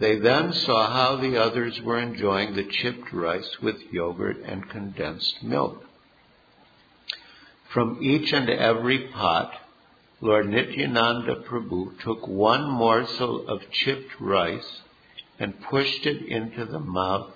[0.00, 5.42] They then saw how the others were enjoying the chipped rice with yogurt and condensed
[5.42, 5.84] milk.
[7.72, 9.52] From each and every pot,
[10.20, 14.80] Lord Nityananda Prabhu took one morsel of chipped rice
[15.38, 17.30] and pushed it into the mouth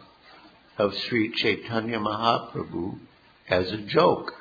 [0.79, 2.99] of Sri Chaitanya Mahaprabhu
[3.49, 4.35] as a joke.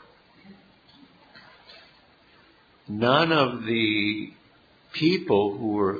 [2.87, 4.33] None of the
[4.93, 5.99] people who were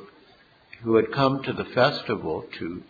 [0.82, 2.84] who had come to the festival to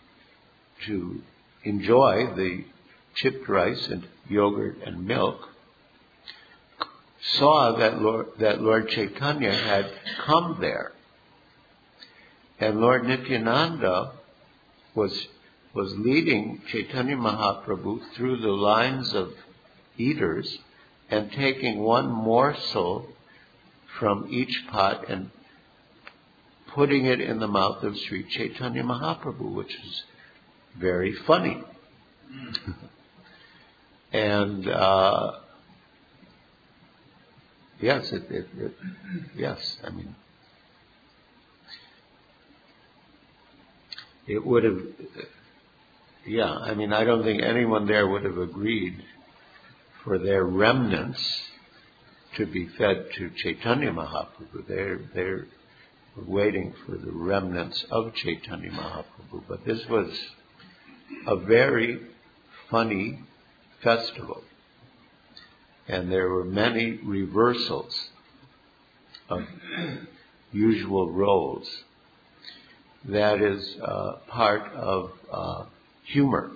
[0.86, 1.22] to
[1.64, 2.64] enjoy the
[3.14, 5.50] chipped rice and yogurt and milk
[7.22, 9.90] saw that Lord, that Lord Chaitanya had
[10.24, 10.92] come there.
[12.58, 14.12] And Lord Nityananda
[14.94, 15.28] was,
[15.74, 19.32] was leading Chaitanya Mahaprabhu through the lines of
[19.96, 20.58] eaters
[21.10, 23.06] and taking one morsel
[23.98, 25.30] from each pot and
[26.74, 30.02] putting it in the mouth of Sri Chaitanya Mahaprabhu, which is
[30.78, 31.62] very funny.
[34.12, 35.32] and uh,
[37.80, 38.72] yes, it, it, it,
[39.36, 40.14] yes, I mean,
[44.26, 44.80] it would have,
[46.26, 49.02] yeah, I mean, I don't think anyone there would have agreed
[50.04, 51.20] for their remnants
[52.36, 54.66] to be fed to Chaitanya Mahaprabhu.
[54.68, 55.46] They're, they're
[56.16, 59.42] waiting for the remnants of Chaitanya Mahaprabhu.
[59.48, 60.08] But this was
[61.26, 62.00] a very
[62.70, 63.20] funny
[63.82, 64.42] festival.
[65.88, 68.10] And there were many reversals
[69.28, 69.44] of
[70.52, 71.68] usual roles.
[73.04, 75.64] That is uh, part of uh,
[76.04, 76.50] humor,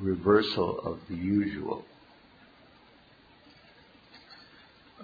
[0.00, 1.84] reversal of the usual.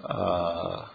[0.05, 0.87] Uh,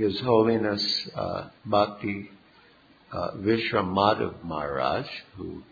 [0.00, 2.30] His Holiness uh, Bhakti
[3.12, 3.32] uh,
[4.42, 5.62] Maharaj, who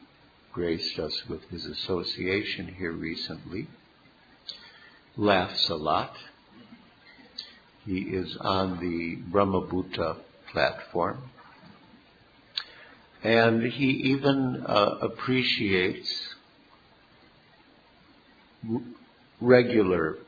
[0.52, 3.68] graced us with his association here recently,
[5.16, 6.14] laughs a lot.
[7.86, 10.18] He is on the Brahmabhuta
[10.52, 11.30] platform.
[13.24, 16.34] And he even uh, appreciates
[19.40, 20.18] regular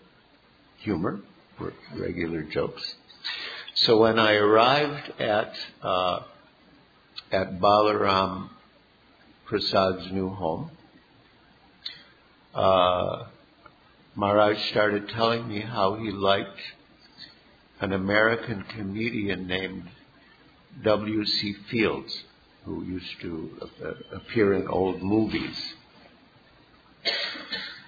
[0.78, 1.20] humor,
[1.61, 2.94] or regular jokes.
[3.85, 6.20] So when I arrived at uh,
[7.33, 8.51] at Balaram
[9.47, 10.70] Prasad's new home,
[12.55, 13.24] uh,
[14.14, 16.61] Maharaj started telling me how he liked
[17.81, 19.89] an American comedian named
[20.85, 21.55] W.C.
[21.70, 22.24] Fields,
[22.66, 25.57] who used to uh, appear in old movies.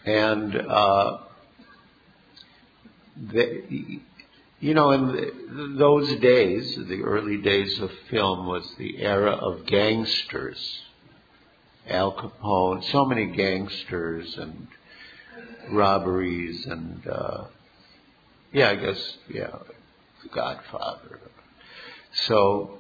[0.07, 1.19] And uh,
[3.31, 4.01] the,
[4.63, 10.81] you know, in those days, the early days of film was the era of gangsters.
[11.89, 14.69] Al Capone, so many gangsters and
[15.69, 17.45] robberies and uh,
[18.53, 19.51] yeah, I guess yeah,
[20.23, 21.19] The Godfather.
[22.27, 22.79] So,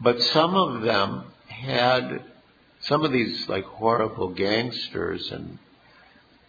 [0.00, 2.22] but some of them had
[2.82, 5.58] some of these like horrible gangsters and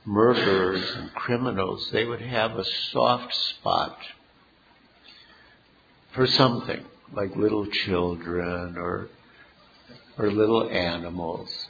[0.05, 1.89] murderers and criminals.
[1.91, 3.97] They would have a soft spot
[6.13, 6.83] for something
[7.13, 9.09] like little children or
[10.17, 11.67] or little animals.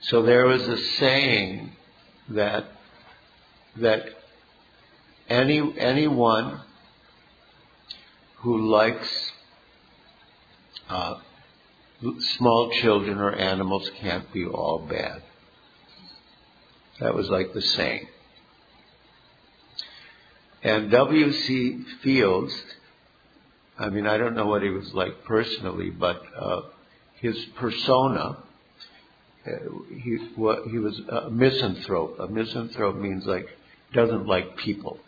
[0.00, 1.72] So there was a saying
[2.28, 2.66] that
[3.76, 4.02] that
[5.28, 6.60] any anyone
[8.36, 9.32] who likes
[10.88, 11.14] uh,
[12.36, 15.22] small children or animals can't be all bad.
[17.00, 18.08] That was like the saying.
[20.62, 21.84] And W.C.
[22.02, 22.54] Fields,
[23.78, 26.62] I mean, I don't know what he was like personally, but uh,
[27.16, 28.38] his persona,
[29.46, 29.50] uh,
[29.90, 32.18] he, what, he was a misanthrope.
[32.18, 33.46] A misanthrope means like
[33.92, 34.98] doesn't like people,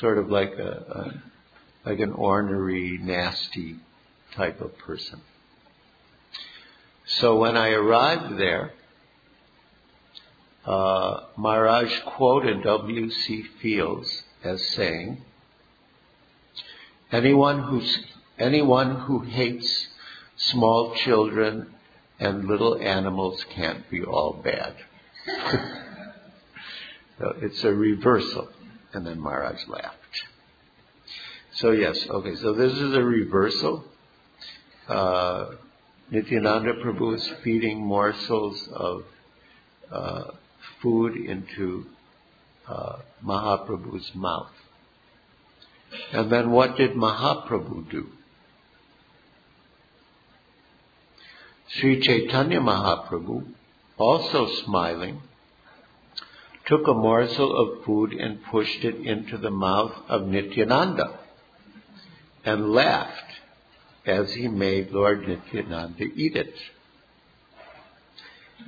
[0.00, 1.22] sort of like a,
[1.84, 3.76] a like an ornery, nasty
[4.34, 5.20] type of person.
[7.06, 8.72] So when I arrived there,
[11.36, 13.42] Maharaj quoted W.C.
[13.60, 15.22] Fields as saying,
[17.10, 17.82] anyone who,
[18.38, 19.88] anyone who hates
[20.36, 21.74] small children
[22.20, 24.74] and little animals can't be all bad.
[27.18, 28.48] so it's a reversal.
[28.92, 30.24] And then Maharaj laughed.
[31.52, 33.84] So yes, okay, so this is a reversal.
[34.86, 35.52] Uh,
[36.10, 39.04] Nityananda Prabhu is feeding morsels of
[39.90, 40.24] uh,
[40.82, 41.86] food into
[42.66, 44.50] uh, Mahaprabhu's mouth.
[46.12, 48.08] And then what did Mahaprabhu do?
[51.68, 53.46] Sri Chaitanya Mahaprabhu,
[53.98, 55.20] also smiling,
[56.66, 61.18] took a morsel of food and pushed it into the mouth of Nityananda
[62.44, 63.32] and laughed
[64.06, 66.54] as he made Lord Nityananda eat it.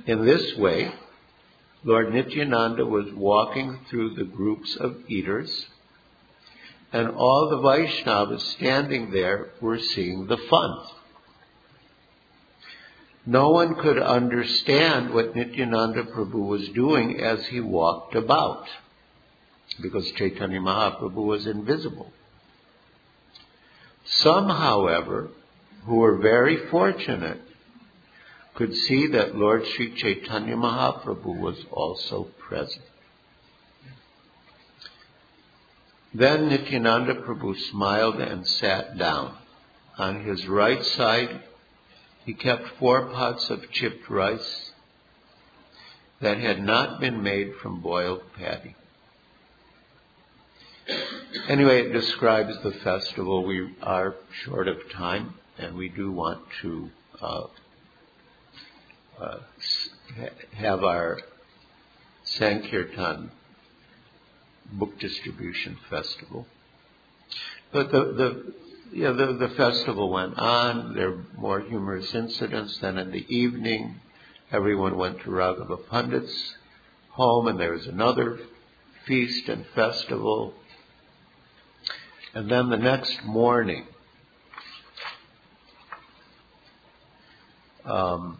[0.05, 0.91] In this way,
[1.83, 5.65] Lord Nityananda was walking through the groups of eaters,
[6.93, 10.77] and all the Vaishnavas standing there were seeing the fun.
[13.25, 18.67] No one could understand what Nityananda Prabhu was doing as he walked about,
[19.81, 22.11] because Chaitanya Mahaprabhu was invisible.
[24.05, 25.29] Some, however,
[25.85, 27.41] who were very fortunate,
[28.55, 32.83] could see that Lord Sri Chaitanya Mahaprabhu was also present.
[36.13, 39.37] Then Nityananda Prabhu smiled and sat down.
[39.97, 41.43] On his right side,
[42.25, 44.71] he kept four pots of chipped rice
[46.19, 48.75] that had not been made from boiled paddy.
[51.47, 53.45] Anyway, it describes the festival.
[53.45, 56.89] We are short of time, and we do want to
[57.21, 57.43] uh,
[60.53, 61.19] have our
[62.23, 63.31] Sankirtan
[64.73, 66.47] book distribution festival.
[67.71, 68.53] But the, the
[68.93, 70.95] the, the festival went on.
[70.95, 72.77] There were more humorous incidents.
[72.79, 74.01] Then in the evening,
[74.51, 76.55] everyone went to Raghava Pandit's
[77.09, 78.39] home, and there was another
[79.05, 80.53] feast and festival.
[82.33, 83.85] And then the next morning,
[87.85, 88.39] um,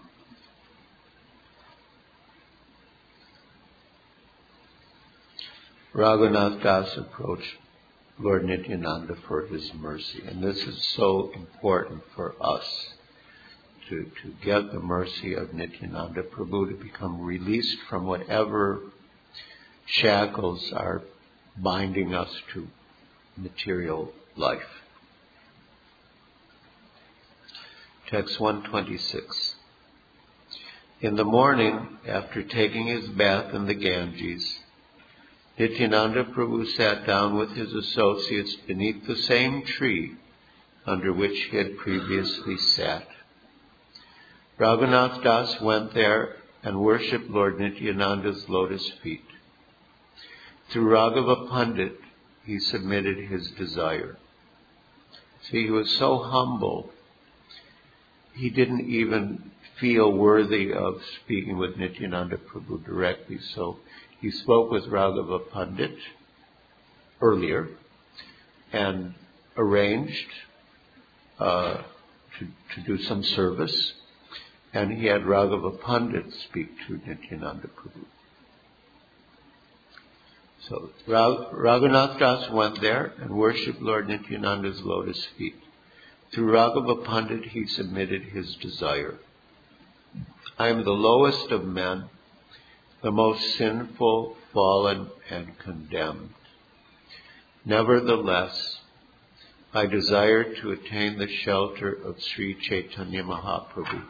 [5.93, 7.57] Raghunath Das approached
[8.17, 10.23] Lord Nityananda for his mercy.
[10.25, 12.93] And this is so important for us
[13.89, 18.79] to, to get the mercy of Nityananda Prabhu to become released from whatever
[19.85, 21.01] shackles are
[21.57, 22.67] binding us to
[23.35, 24.61] material life.
[28.09, 29.55] Text 126.
[31.01, 34.61] In the morning, after taking his bath in the Ganges,
[35.58, 40.16] Nityananda Prabhu sat down with his associates beneath the same tree
[40.86, 43.08] under which he had previously sat.
[44.58, 49.26] Raghunath Das went there and worshipped Lord Nityananda's lotus feet.
[50.70, 51.99] Through Raghava Pandit,
[52.45, 54.18] he submitted his desire.
[55.43, 56.91] See, he was so humble,
[58.34, 63.80] he didn't even feel worthy of speaking with Nityananda Prabhu directly, so
[64.22, 65.97] he spoke with Raghava Pandit
[67.22, 67.69] earlier
[68.72, 69.13] and
[69.57, 70.30] arranged
[71.39, 71.82] uh,
[72.39, 73.93] to, to do some service.
[74.74, 78.05] and he had Raghava Pandit speak to Nityananda Prabhu.
[80.67, 85.55] So Raghunath Das went there and worshipped Lord Nityananda's lotus feet.
[86.32, 89.15] Through Raghava Pandit he submitted his desire.
[90.57, 92.09] I am the lowest of men,
[93.02, 96.34] the most sinful, fallen, and condemned.
[97.66, 98.80] Nevertheless,
[99.74, 104.04] I desire to attain the shelter of Sri Chaitanya Mahaprabhu.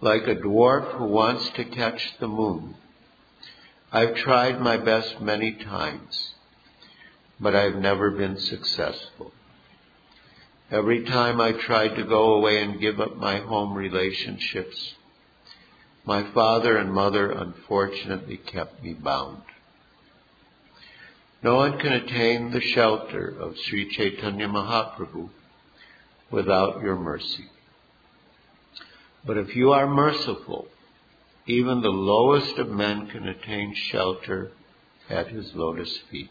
[0.00, 2.74] Like a dwarf who wants to catch the moon,
[3.92, 6.34] I've tried my best many times,
[7.40, 9.32] but I've never been successful.
[10.70, 14.94] Every time I tried to go away and give up my home relationships,
[16.08, 19.42] my father and mother unfortunately kept me bound.
[21.42, 25.28] No one can attain the shelter of Sri Chaitanya Mahaprabhu
[26.30, 27.44] without your mercy.
[29.26, 30.68] But if you are merciful,
[31.46, 34.52] even the lowest of men can attain shelter
[35.10, 36.30] at his lotus feet.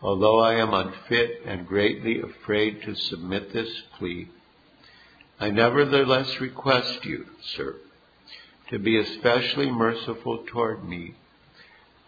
[0.00, 4.30] Although I am unfit and greatly afraid to submit this plea,
[5.38, 7.76] I nevertheless request you, sir,
[8.70, 11.14] to be especially merciful toward me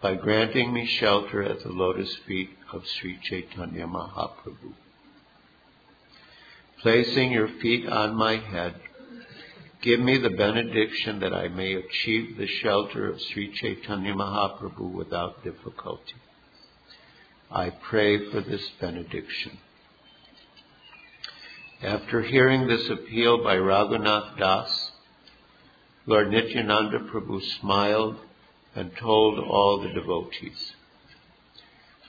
[0.01, 4.73] by granting me shelter at the lotus feet of Sri Chaitanya Mahaprabhu.
[6.81, 8.75] Placing your feet on my head,
[9.81, 15.43] give me the benediction that I may achieve the shelter of Sri Chaitanya Mahaprabhu without
[15.43, 16.15] difficulty.
[17.51, 19.59] I pray for this benediction.
[21.81, 24.91] After hearing this appeal by Raghunath Das,
[26.05, 28.17] Lord Nityananda Prabhu smiled
[28.75, 30.73] and told all the devotees.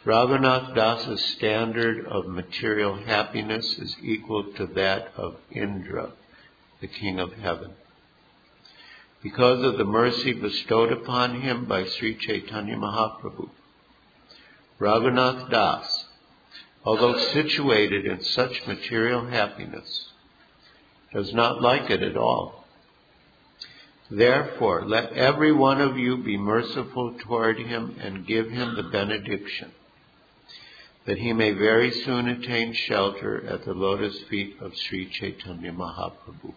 [0.04, 6.14] Raghunath Das's standard of material happiness is equal to that of Indra,
[6.80, 7.70] the king of heaven.
[9.22, 13.50] Because of the mercy bestowed upon him by Sri Chaitanya Mahaprabhu,
[14.80, 16.06] Raghunath Das,
[16.84, 20.08] although situated in such material happiness,
[21.12, 22.64] does not like it at all.
[24.10, 29.70] Therefore, let every one of you be merciful toward him and give him the benediction,
[31.04, 36.54] that he may very soon attain shelter at the lotus feet of Sri Chaitanya Mahaprabhu.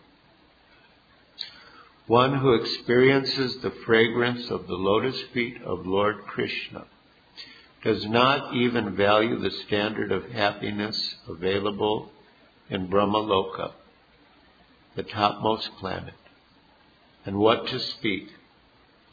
[2.08, 6.86] One who experiences the fragrance of the lotus feet of Lord Krishna
[7.84, 12.10] does not even value the standard of happiness available
[12.70, 13.74] in Brahmaloka,
[14.96, 16.14] the topmost planet
[17.26, 18.30] and what to speak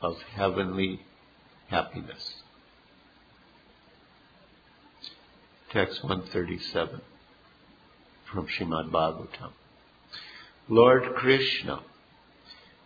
[0.01, 1.01] of heavenly
[1.69, 2.43] happiness.
[5.73, 7.01] Text 137
[8.33, 9.51] from Shrimad Bhagavatam.
[10.69, 11.81] Lord Krishna,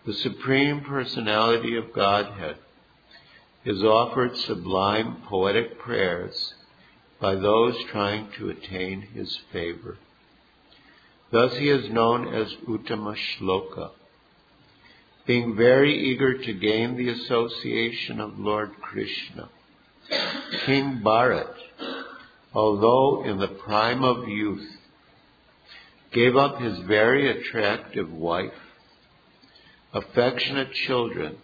[0.06, 2.56] the Supreme Personality of Godhead,
[3.64, 6.54] is offered sublime poetic prayers
[7.20, 9.96] by those trying to attain his favor.
[11.30, 13.90] Thus he is known as Uttama Shloka,
[15.26, 19.48] being very eager to gain the association of Lord Krishna.
[20.66, 21.54] King Bharat,
[22.52, 24.68] although in the prime of youth,
[26.12, 28.52] gave up his very attractive wife,
[29.94, 31.38] affectionate children,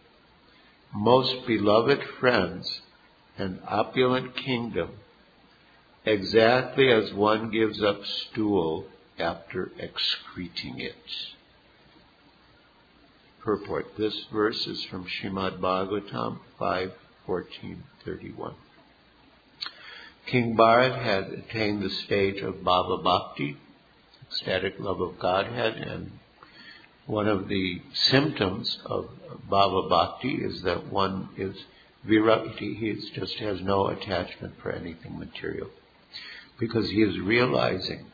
[0.94, 2.80] most beloved friends,
[3.38, 4.90] and opulent kingdom,
[6.04, 8.86] exactly as one gives up stool
[9.18, 10.96] after excreting it.
[13.40, 13.96] Purport.
[13.96, 18.54] This verse is from Shrimad Bhagavatam 5.14.31.
[20.26, 23.56] King Bharat had attained the stage of Bhava Bhakti,
[24.28, 26.19] ecstatic love of Godhead, and
[27.10, 29.08] one of the symptoms of
[29.50, 31.56] Bhava Bhakti is that one is
[32.06, 35.68] virakti, he just has no attachment for anything material.
[36.58, 38.06] Because he is realizing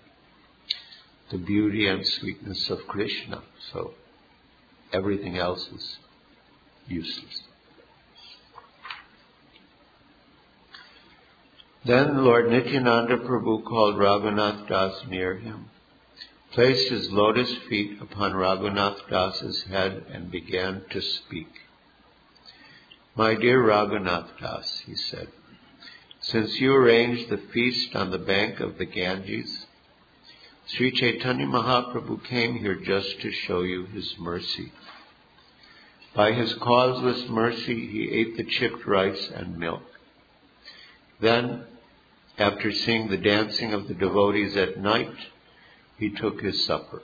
[1.30, 3.42] the beauty and sweetness of Krishna.
[3.72, 3.94] So
[4.92, 5.97] Everything else is
[6.86, 7.42] useless.
[11.84, 15.66] Then Lord Nityananda Prabhu called Raghunath Das near him,
[16.57, 21.48] placed his lotus feet upon Raghunath Das's head and began to speak.
[23.14, 25.28] My dear Raghunath Das, he said,
[26.22, 29.66] since you arranged the feast on the bank of the Ganges,
[30.68, 34.72] Sri Chaitanya Mahaprabhu came here just to show you his mercy.
[36.14, 39.82] By his causeless mercy, he ate the chipped rice and milk.
[41.20, 41.64] Then,
[42.38, 45.14] after seeing the dancing of the devotees at night,
[45.99, 47.03] he took his supper.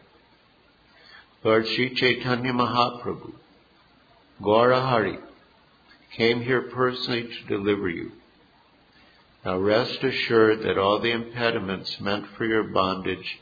[1.45, 3.33] Lord Sri Chaitanya Mahaprabhu,
[4.41, 5.19] Gaurahari,
[6.17, 8.13] came here personally to deliver you.
[9.45, 13.41] Now rest assured that all the impediments meant for your bondage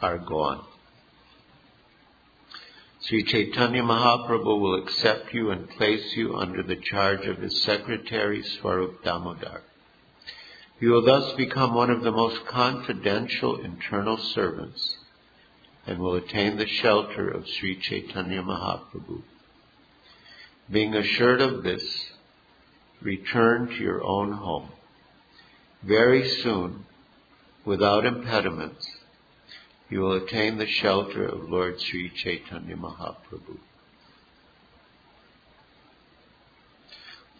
[0.00, 0.64] are gone.
[3.00, 8.42] Sri Chaitanya Mahaprabhu will accept you and place you under the charge of his secretary
[8.42, 9.62] Swarup Damodar.
[10.80, 14.96] You will thus become one of the most confidential internal servants
[15.86, 19.22] and will attain the shelter of Sri Chaitanya Mahaprabhu.
[20.70, 22.10] Being assured of this,
[23.02, 24.70] return to your own home.
[25.82, 26.86] Very soon,
[27.64, 28.88] without impediments,
[29.90, 33.58] you will attain the shelter of Lord Sri Chaitanya Mahaprabhu.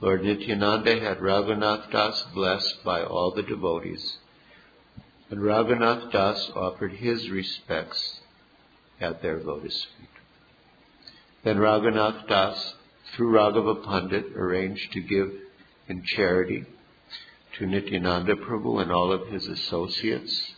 [0.04, 4.18] Lord Nityananda had Raghunath Das blessed by all the devotees,
[5.30, 8.20] and Raghunath Das offered his respects
[9.00, 10.08] at their lotus feet.
[11.42, 12.74] Then Raghunath Das,
[13.16, 15.32] through Raghava Pandit, arranged to give
[15.88, 16.66] in charity
[17.56, 20.52] to Nityananda Prabhu and all of his associates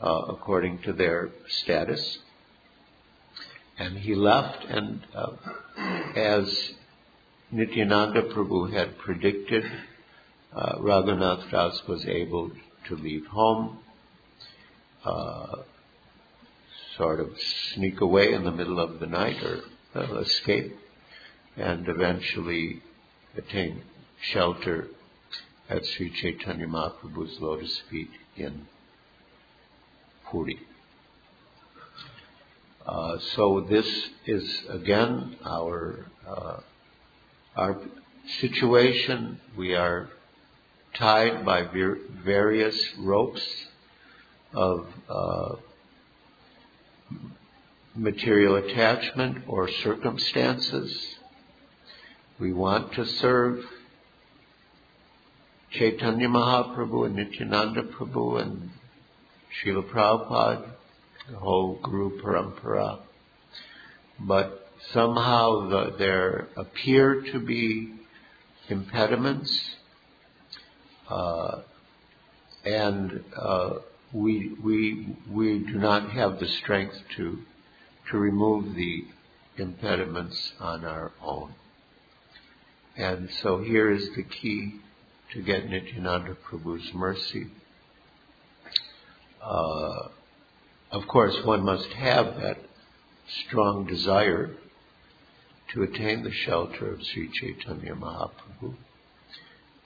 [0.00, 2.18] uh, according to their status.
[3.76, 5.32] And he left, and uh,
[6.14, 6.74] as
[7.52, 9.64] Nityananda Prabhu had predicted,
[10.54, 12.52] uh, Raghunath Das was able
[12.86, 13.78] to leave home,
[15.04, 15.56] uh,
[16.96, 17.36] sort of
[17.74, 19.64] sneak away in the middle of the night or
[20.20, 20.76] escape,
[21.56, 22.82] and eventually
[23.36, 23.82] attain
[24.20, 24.86] shelter
[25.68, 28.68] at Sri Chaitanya Mahaprabhu's lotus feet in
[30.24, 30.60] Puri.
[32.86, 36.60] Uh, so this is again our uh,
[37.56, 37.80] our
[38.40, 39.40] situation.
[39.56, 40.08] We are
[40.94, 43.42] tied by ver- various ropes
[44.52, 45.56] of uh,
[47.94, 51.16] material attachment or circumstances.
[52.38, 53.64] We want to serve
[55.72, 58.70] Chaitanya Mahaprabhu and Nityananda Prabhu and
[59.62, 60.70] Srila Prabhupada,
[61.30, 63.00] the whole Guru Parampara.
[64.18, 64.59] But
[64.92, 67.92] somehow the, there appear to be
[68.68, 69.76] impediments,
[71.08, 71.60] uh,
[72.64, 73.74] and uh,
[74.12, 77.38] we we we do not have the strength to
[78.10, 79.04] to remove the
[79.56, 81.54] impediments on our own.
[82.96, 84.80] And so here is the key
[85.32, 87.46] to get Nityananda Prabhu's mercy.
[89.42, 90.08] Uh,
[90.90, 92.58] of course, one must have that
[93.46, 94.50] strong desire
[95.72, 98.74] to attain the shelter of Sri Chaitanya Mahaprabhu.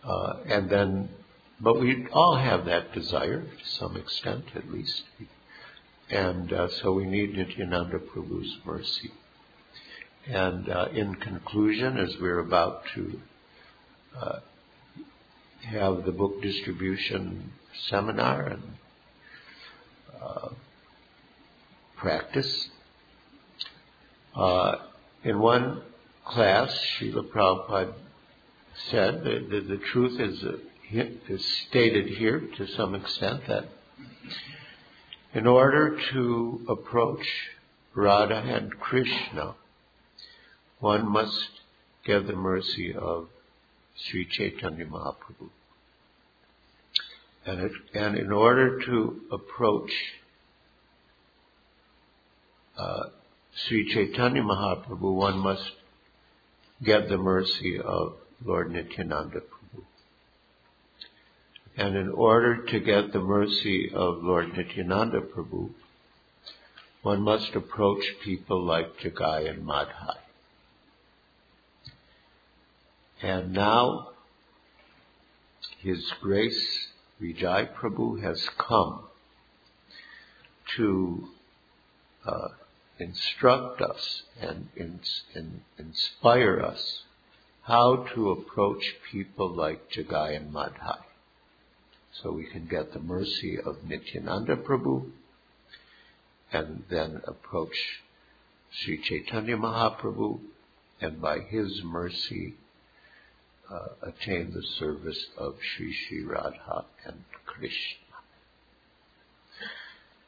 [0.02, 1.08] Uh, and then,
[1.60, 5.02] but we all have that desire to some extent at least.
[6.10, 9.12] And uh, so we need Nityananda Prabhu's mercy.
[10.26, 13.20] And uh, in conclusion, as we're about to
[14.18, 14.38] uh,
[15.62, 17.52] have the book distribution
[17.88, 18.62] seminar and
[20.22, 20.48] uh,
[21.96, 22.68] practice,
[24.34, 24.76] uh,
[25.24, 25.82] in one
[26.26, 26.70] class,
[27.00, 27.94] Srila Prabhupada
[28.90, 30.58] said that the, the truth is, uh,
[31.28, 33.64] is stated here to some extent that
[35.32, 37.26] in order to approach
[37.94, 39.54] Radha and Krishna,
[40.80, 41.48] one must
[42.04, 43.28] get the mercy of
[43.96, 45.48] Sri Chaitanya Mahaprabhu.
[47.46, 49.92] And, it, and in order to approach
[52.76, 53.04] uh,
[53.56, 55.70] Sri Chaitanya Mahaprabhu, one must
[56.82, 59.84] get the mercy of Lord Nityananda Prabhu.
[61.76, 65.70] And in order to get the mercy of Lord Nityananda Prabhu,
[67.02, 70.16] one must approach people like Jagai and Madhai.
[73.22, 74.08] And now,
[75.78, 76.88] His Grace
[77.22, 79.04] Vijay Prabhu has come
[80.76, 81.28] to
[82.26, 82.48] uh,
[82.98, 84.68] instruct us and
[85.78, 87.02] inspire us
[87.62, 90.98] how to approach people like Jagai and Madhai.
[92.12, 95.10] So we can get the mercy of Nityananda Prabhu
[96.52, 97.76] and then approach
[98.70, 100.40] Sri Chaitanya Mahaprabhu
[101.00, 102.54] and by his mercy
[103.70, 108.03] uh, attain the service of Sri Sri Radha and Krishna.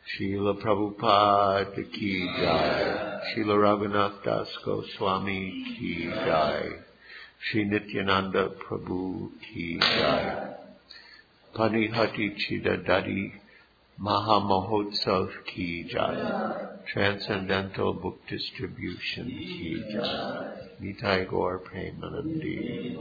[0.07, 3.21] Srila Prabhupada ki jai.
[3.27, 6.79] Srila Raghunath Das Goswami ki jai.
[7.43, 10.55] Sri Nityananda Prabhu ki jai.
[11.57, 13.33] Panihati Chida Dahi
[14.01, 16.63] Mahamahotsav ki jai.
[16.93, 20.53] Transcendental Book Distribution ki jai.
[20.81, 22.95] Nitai Gaur Premanande.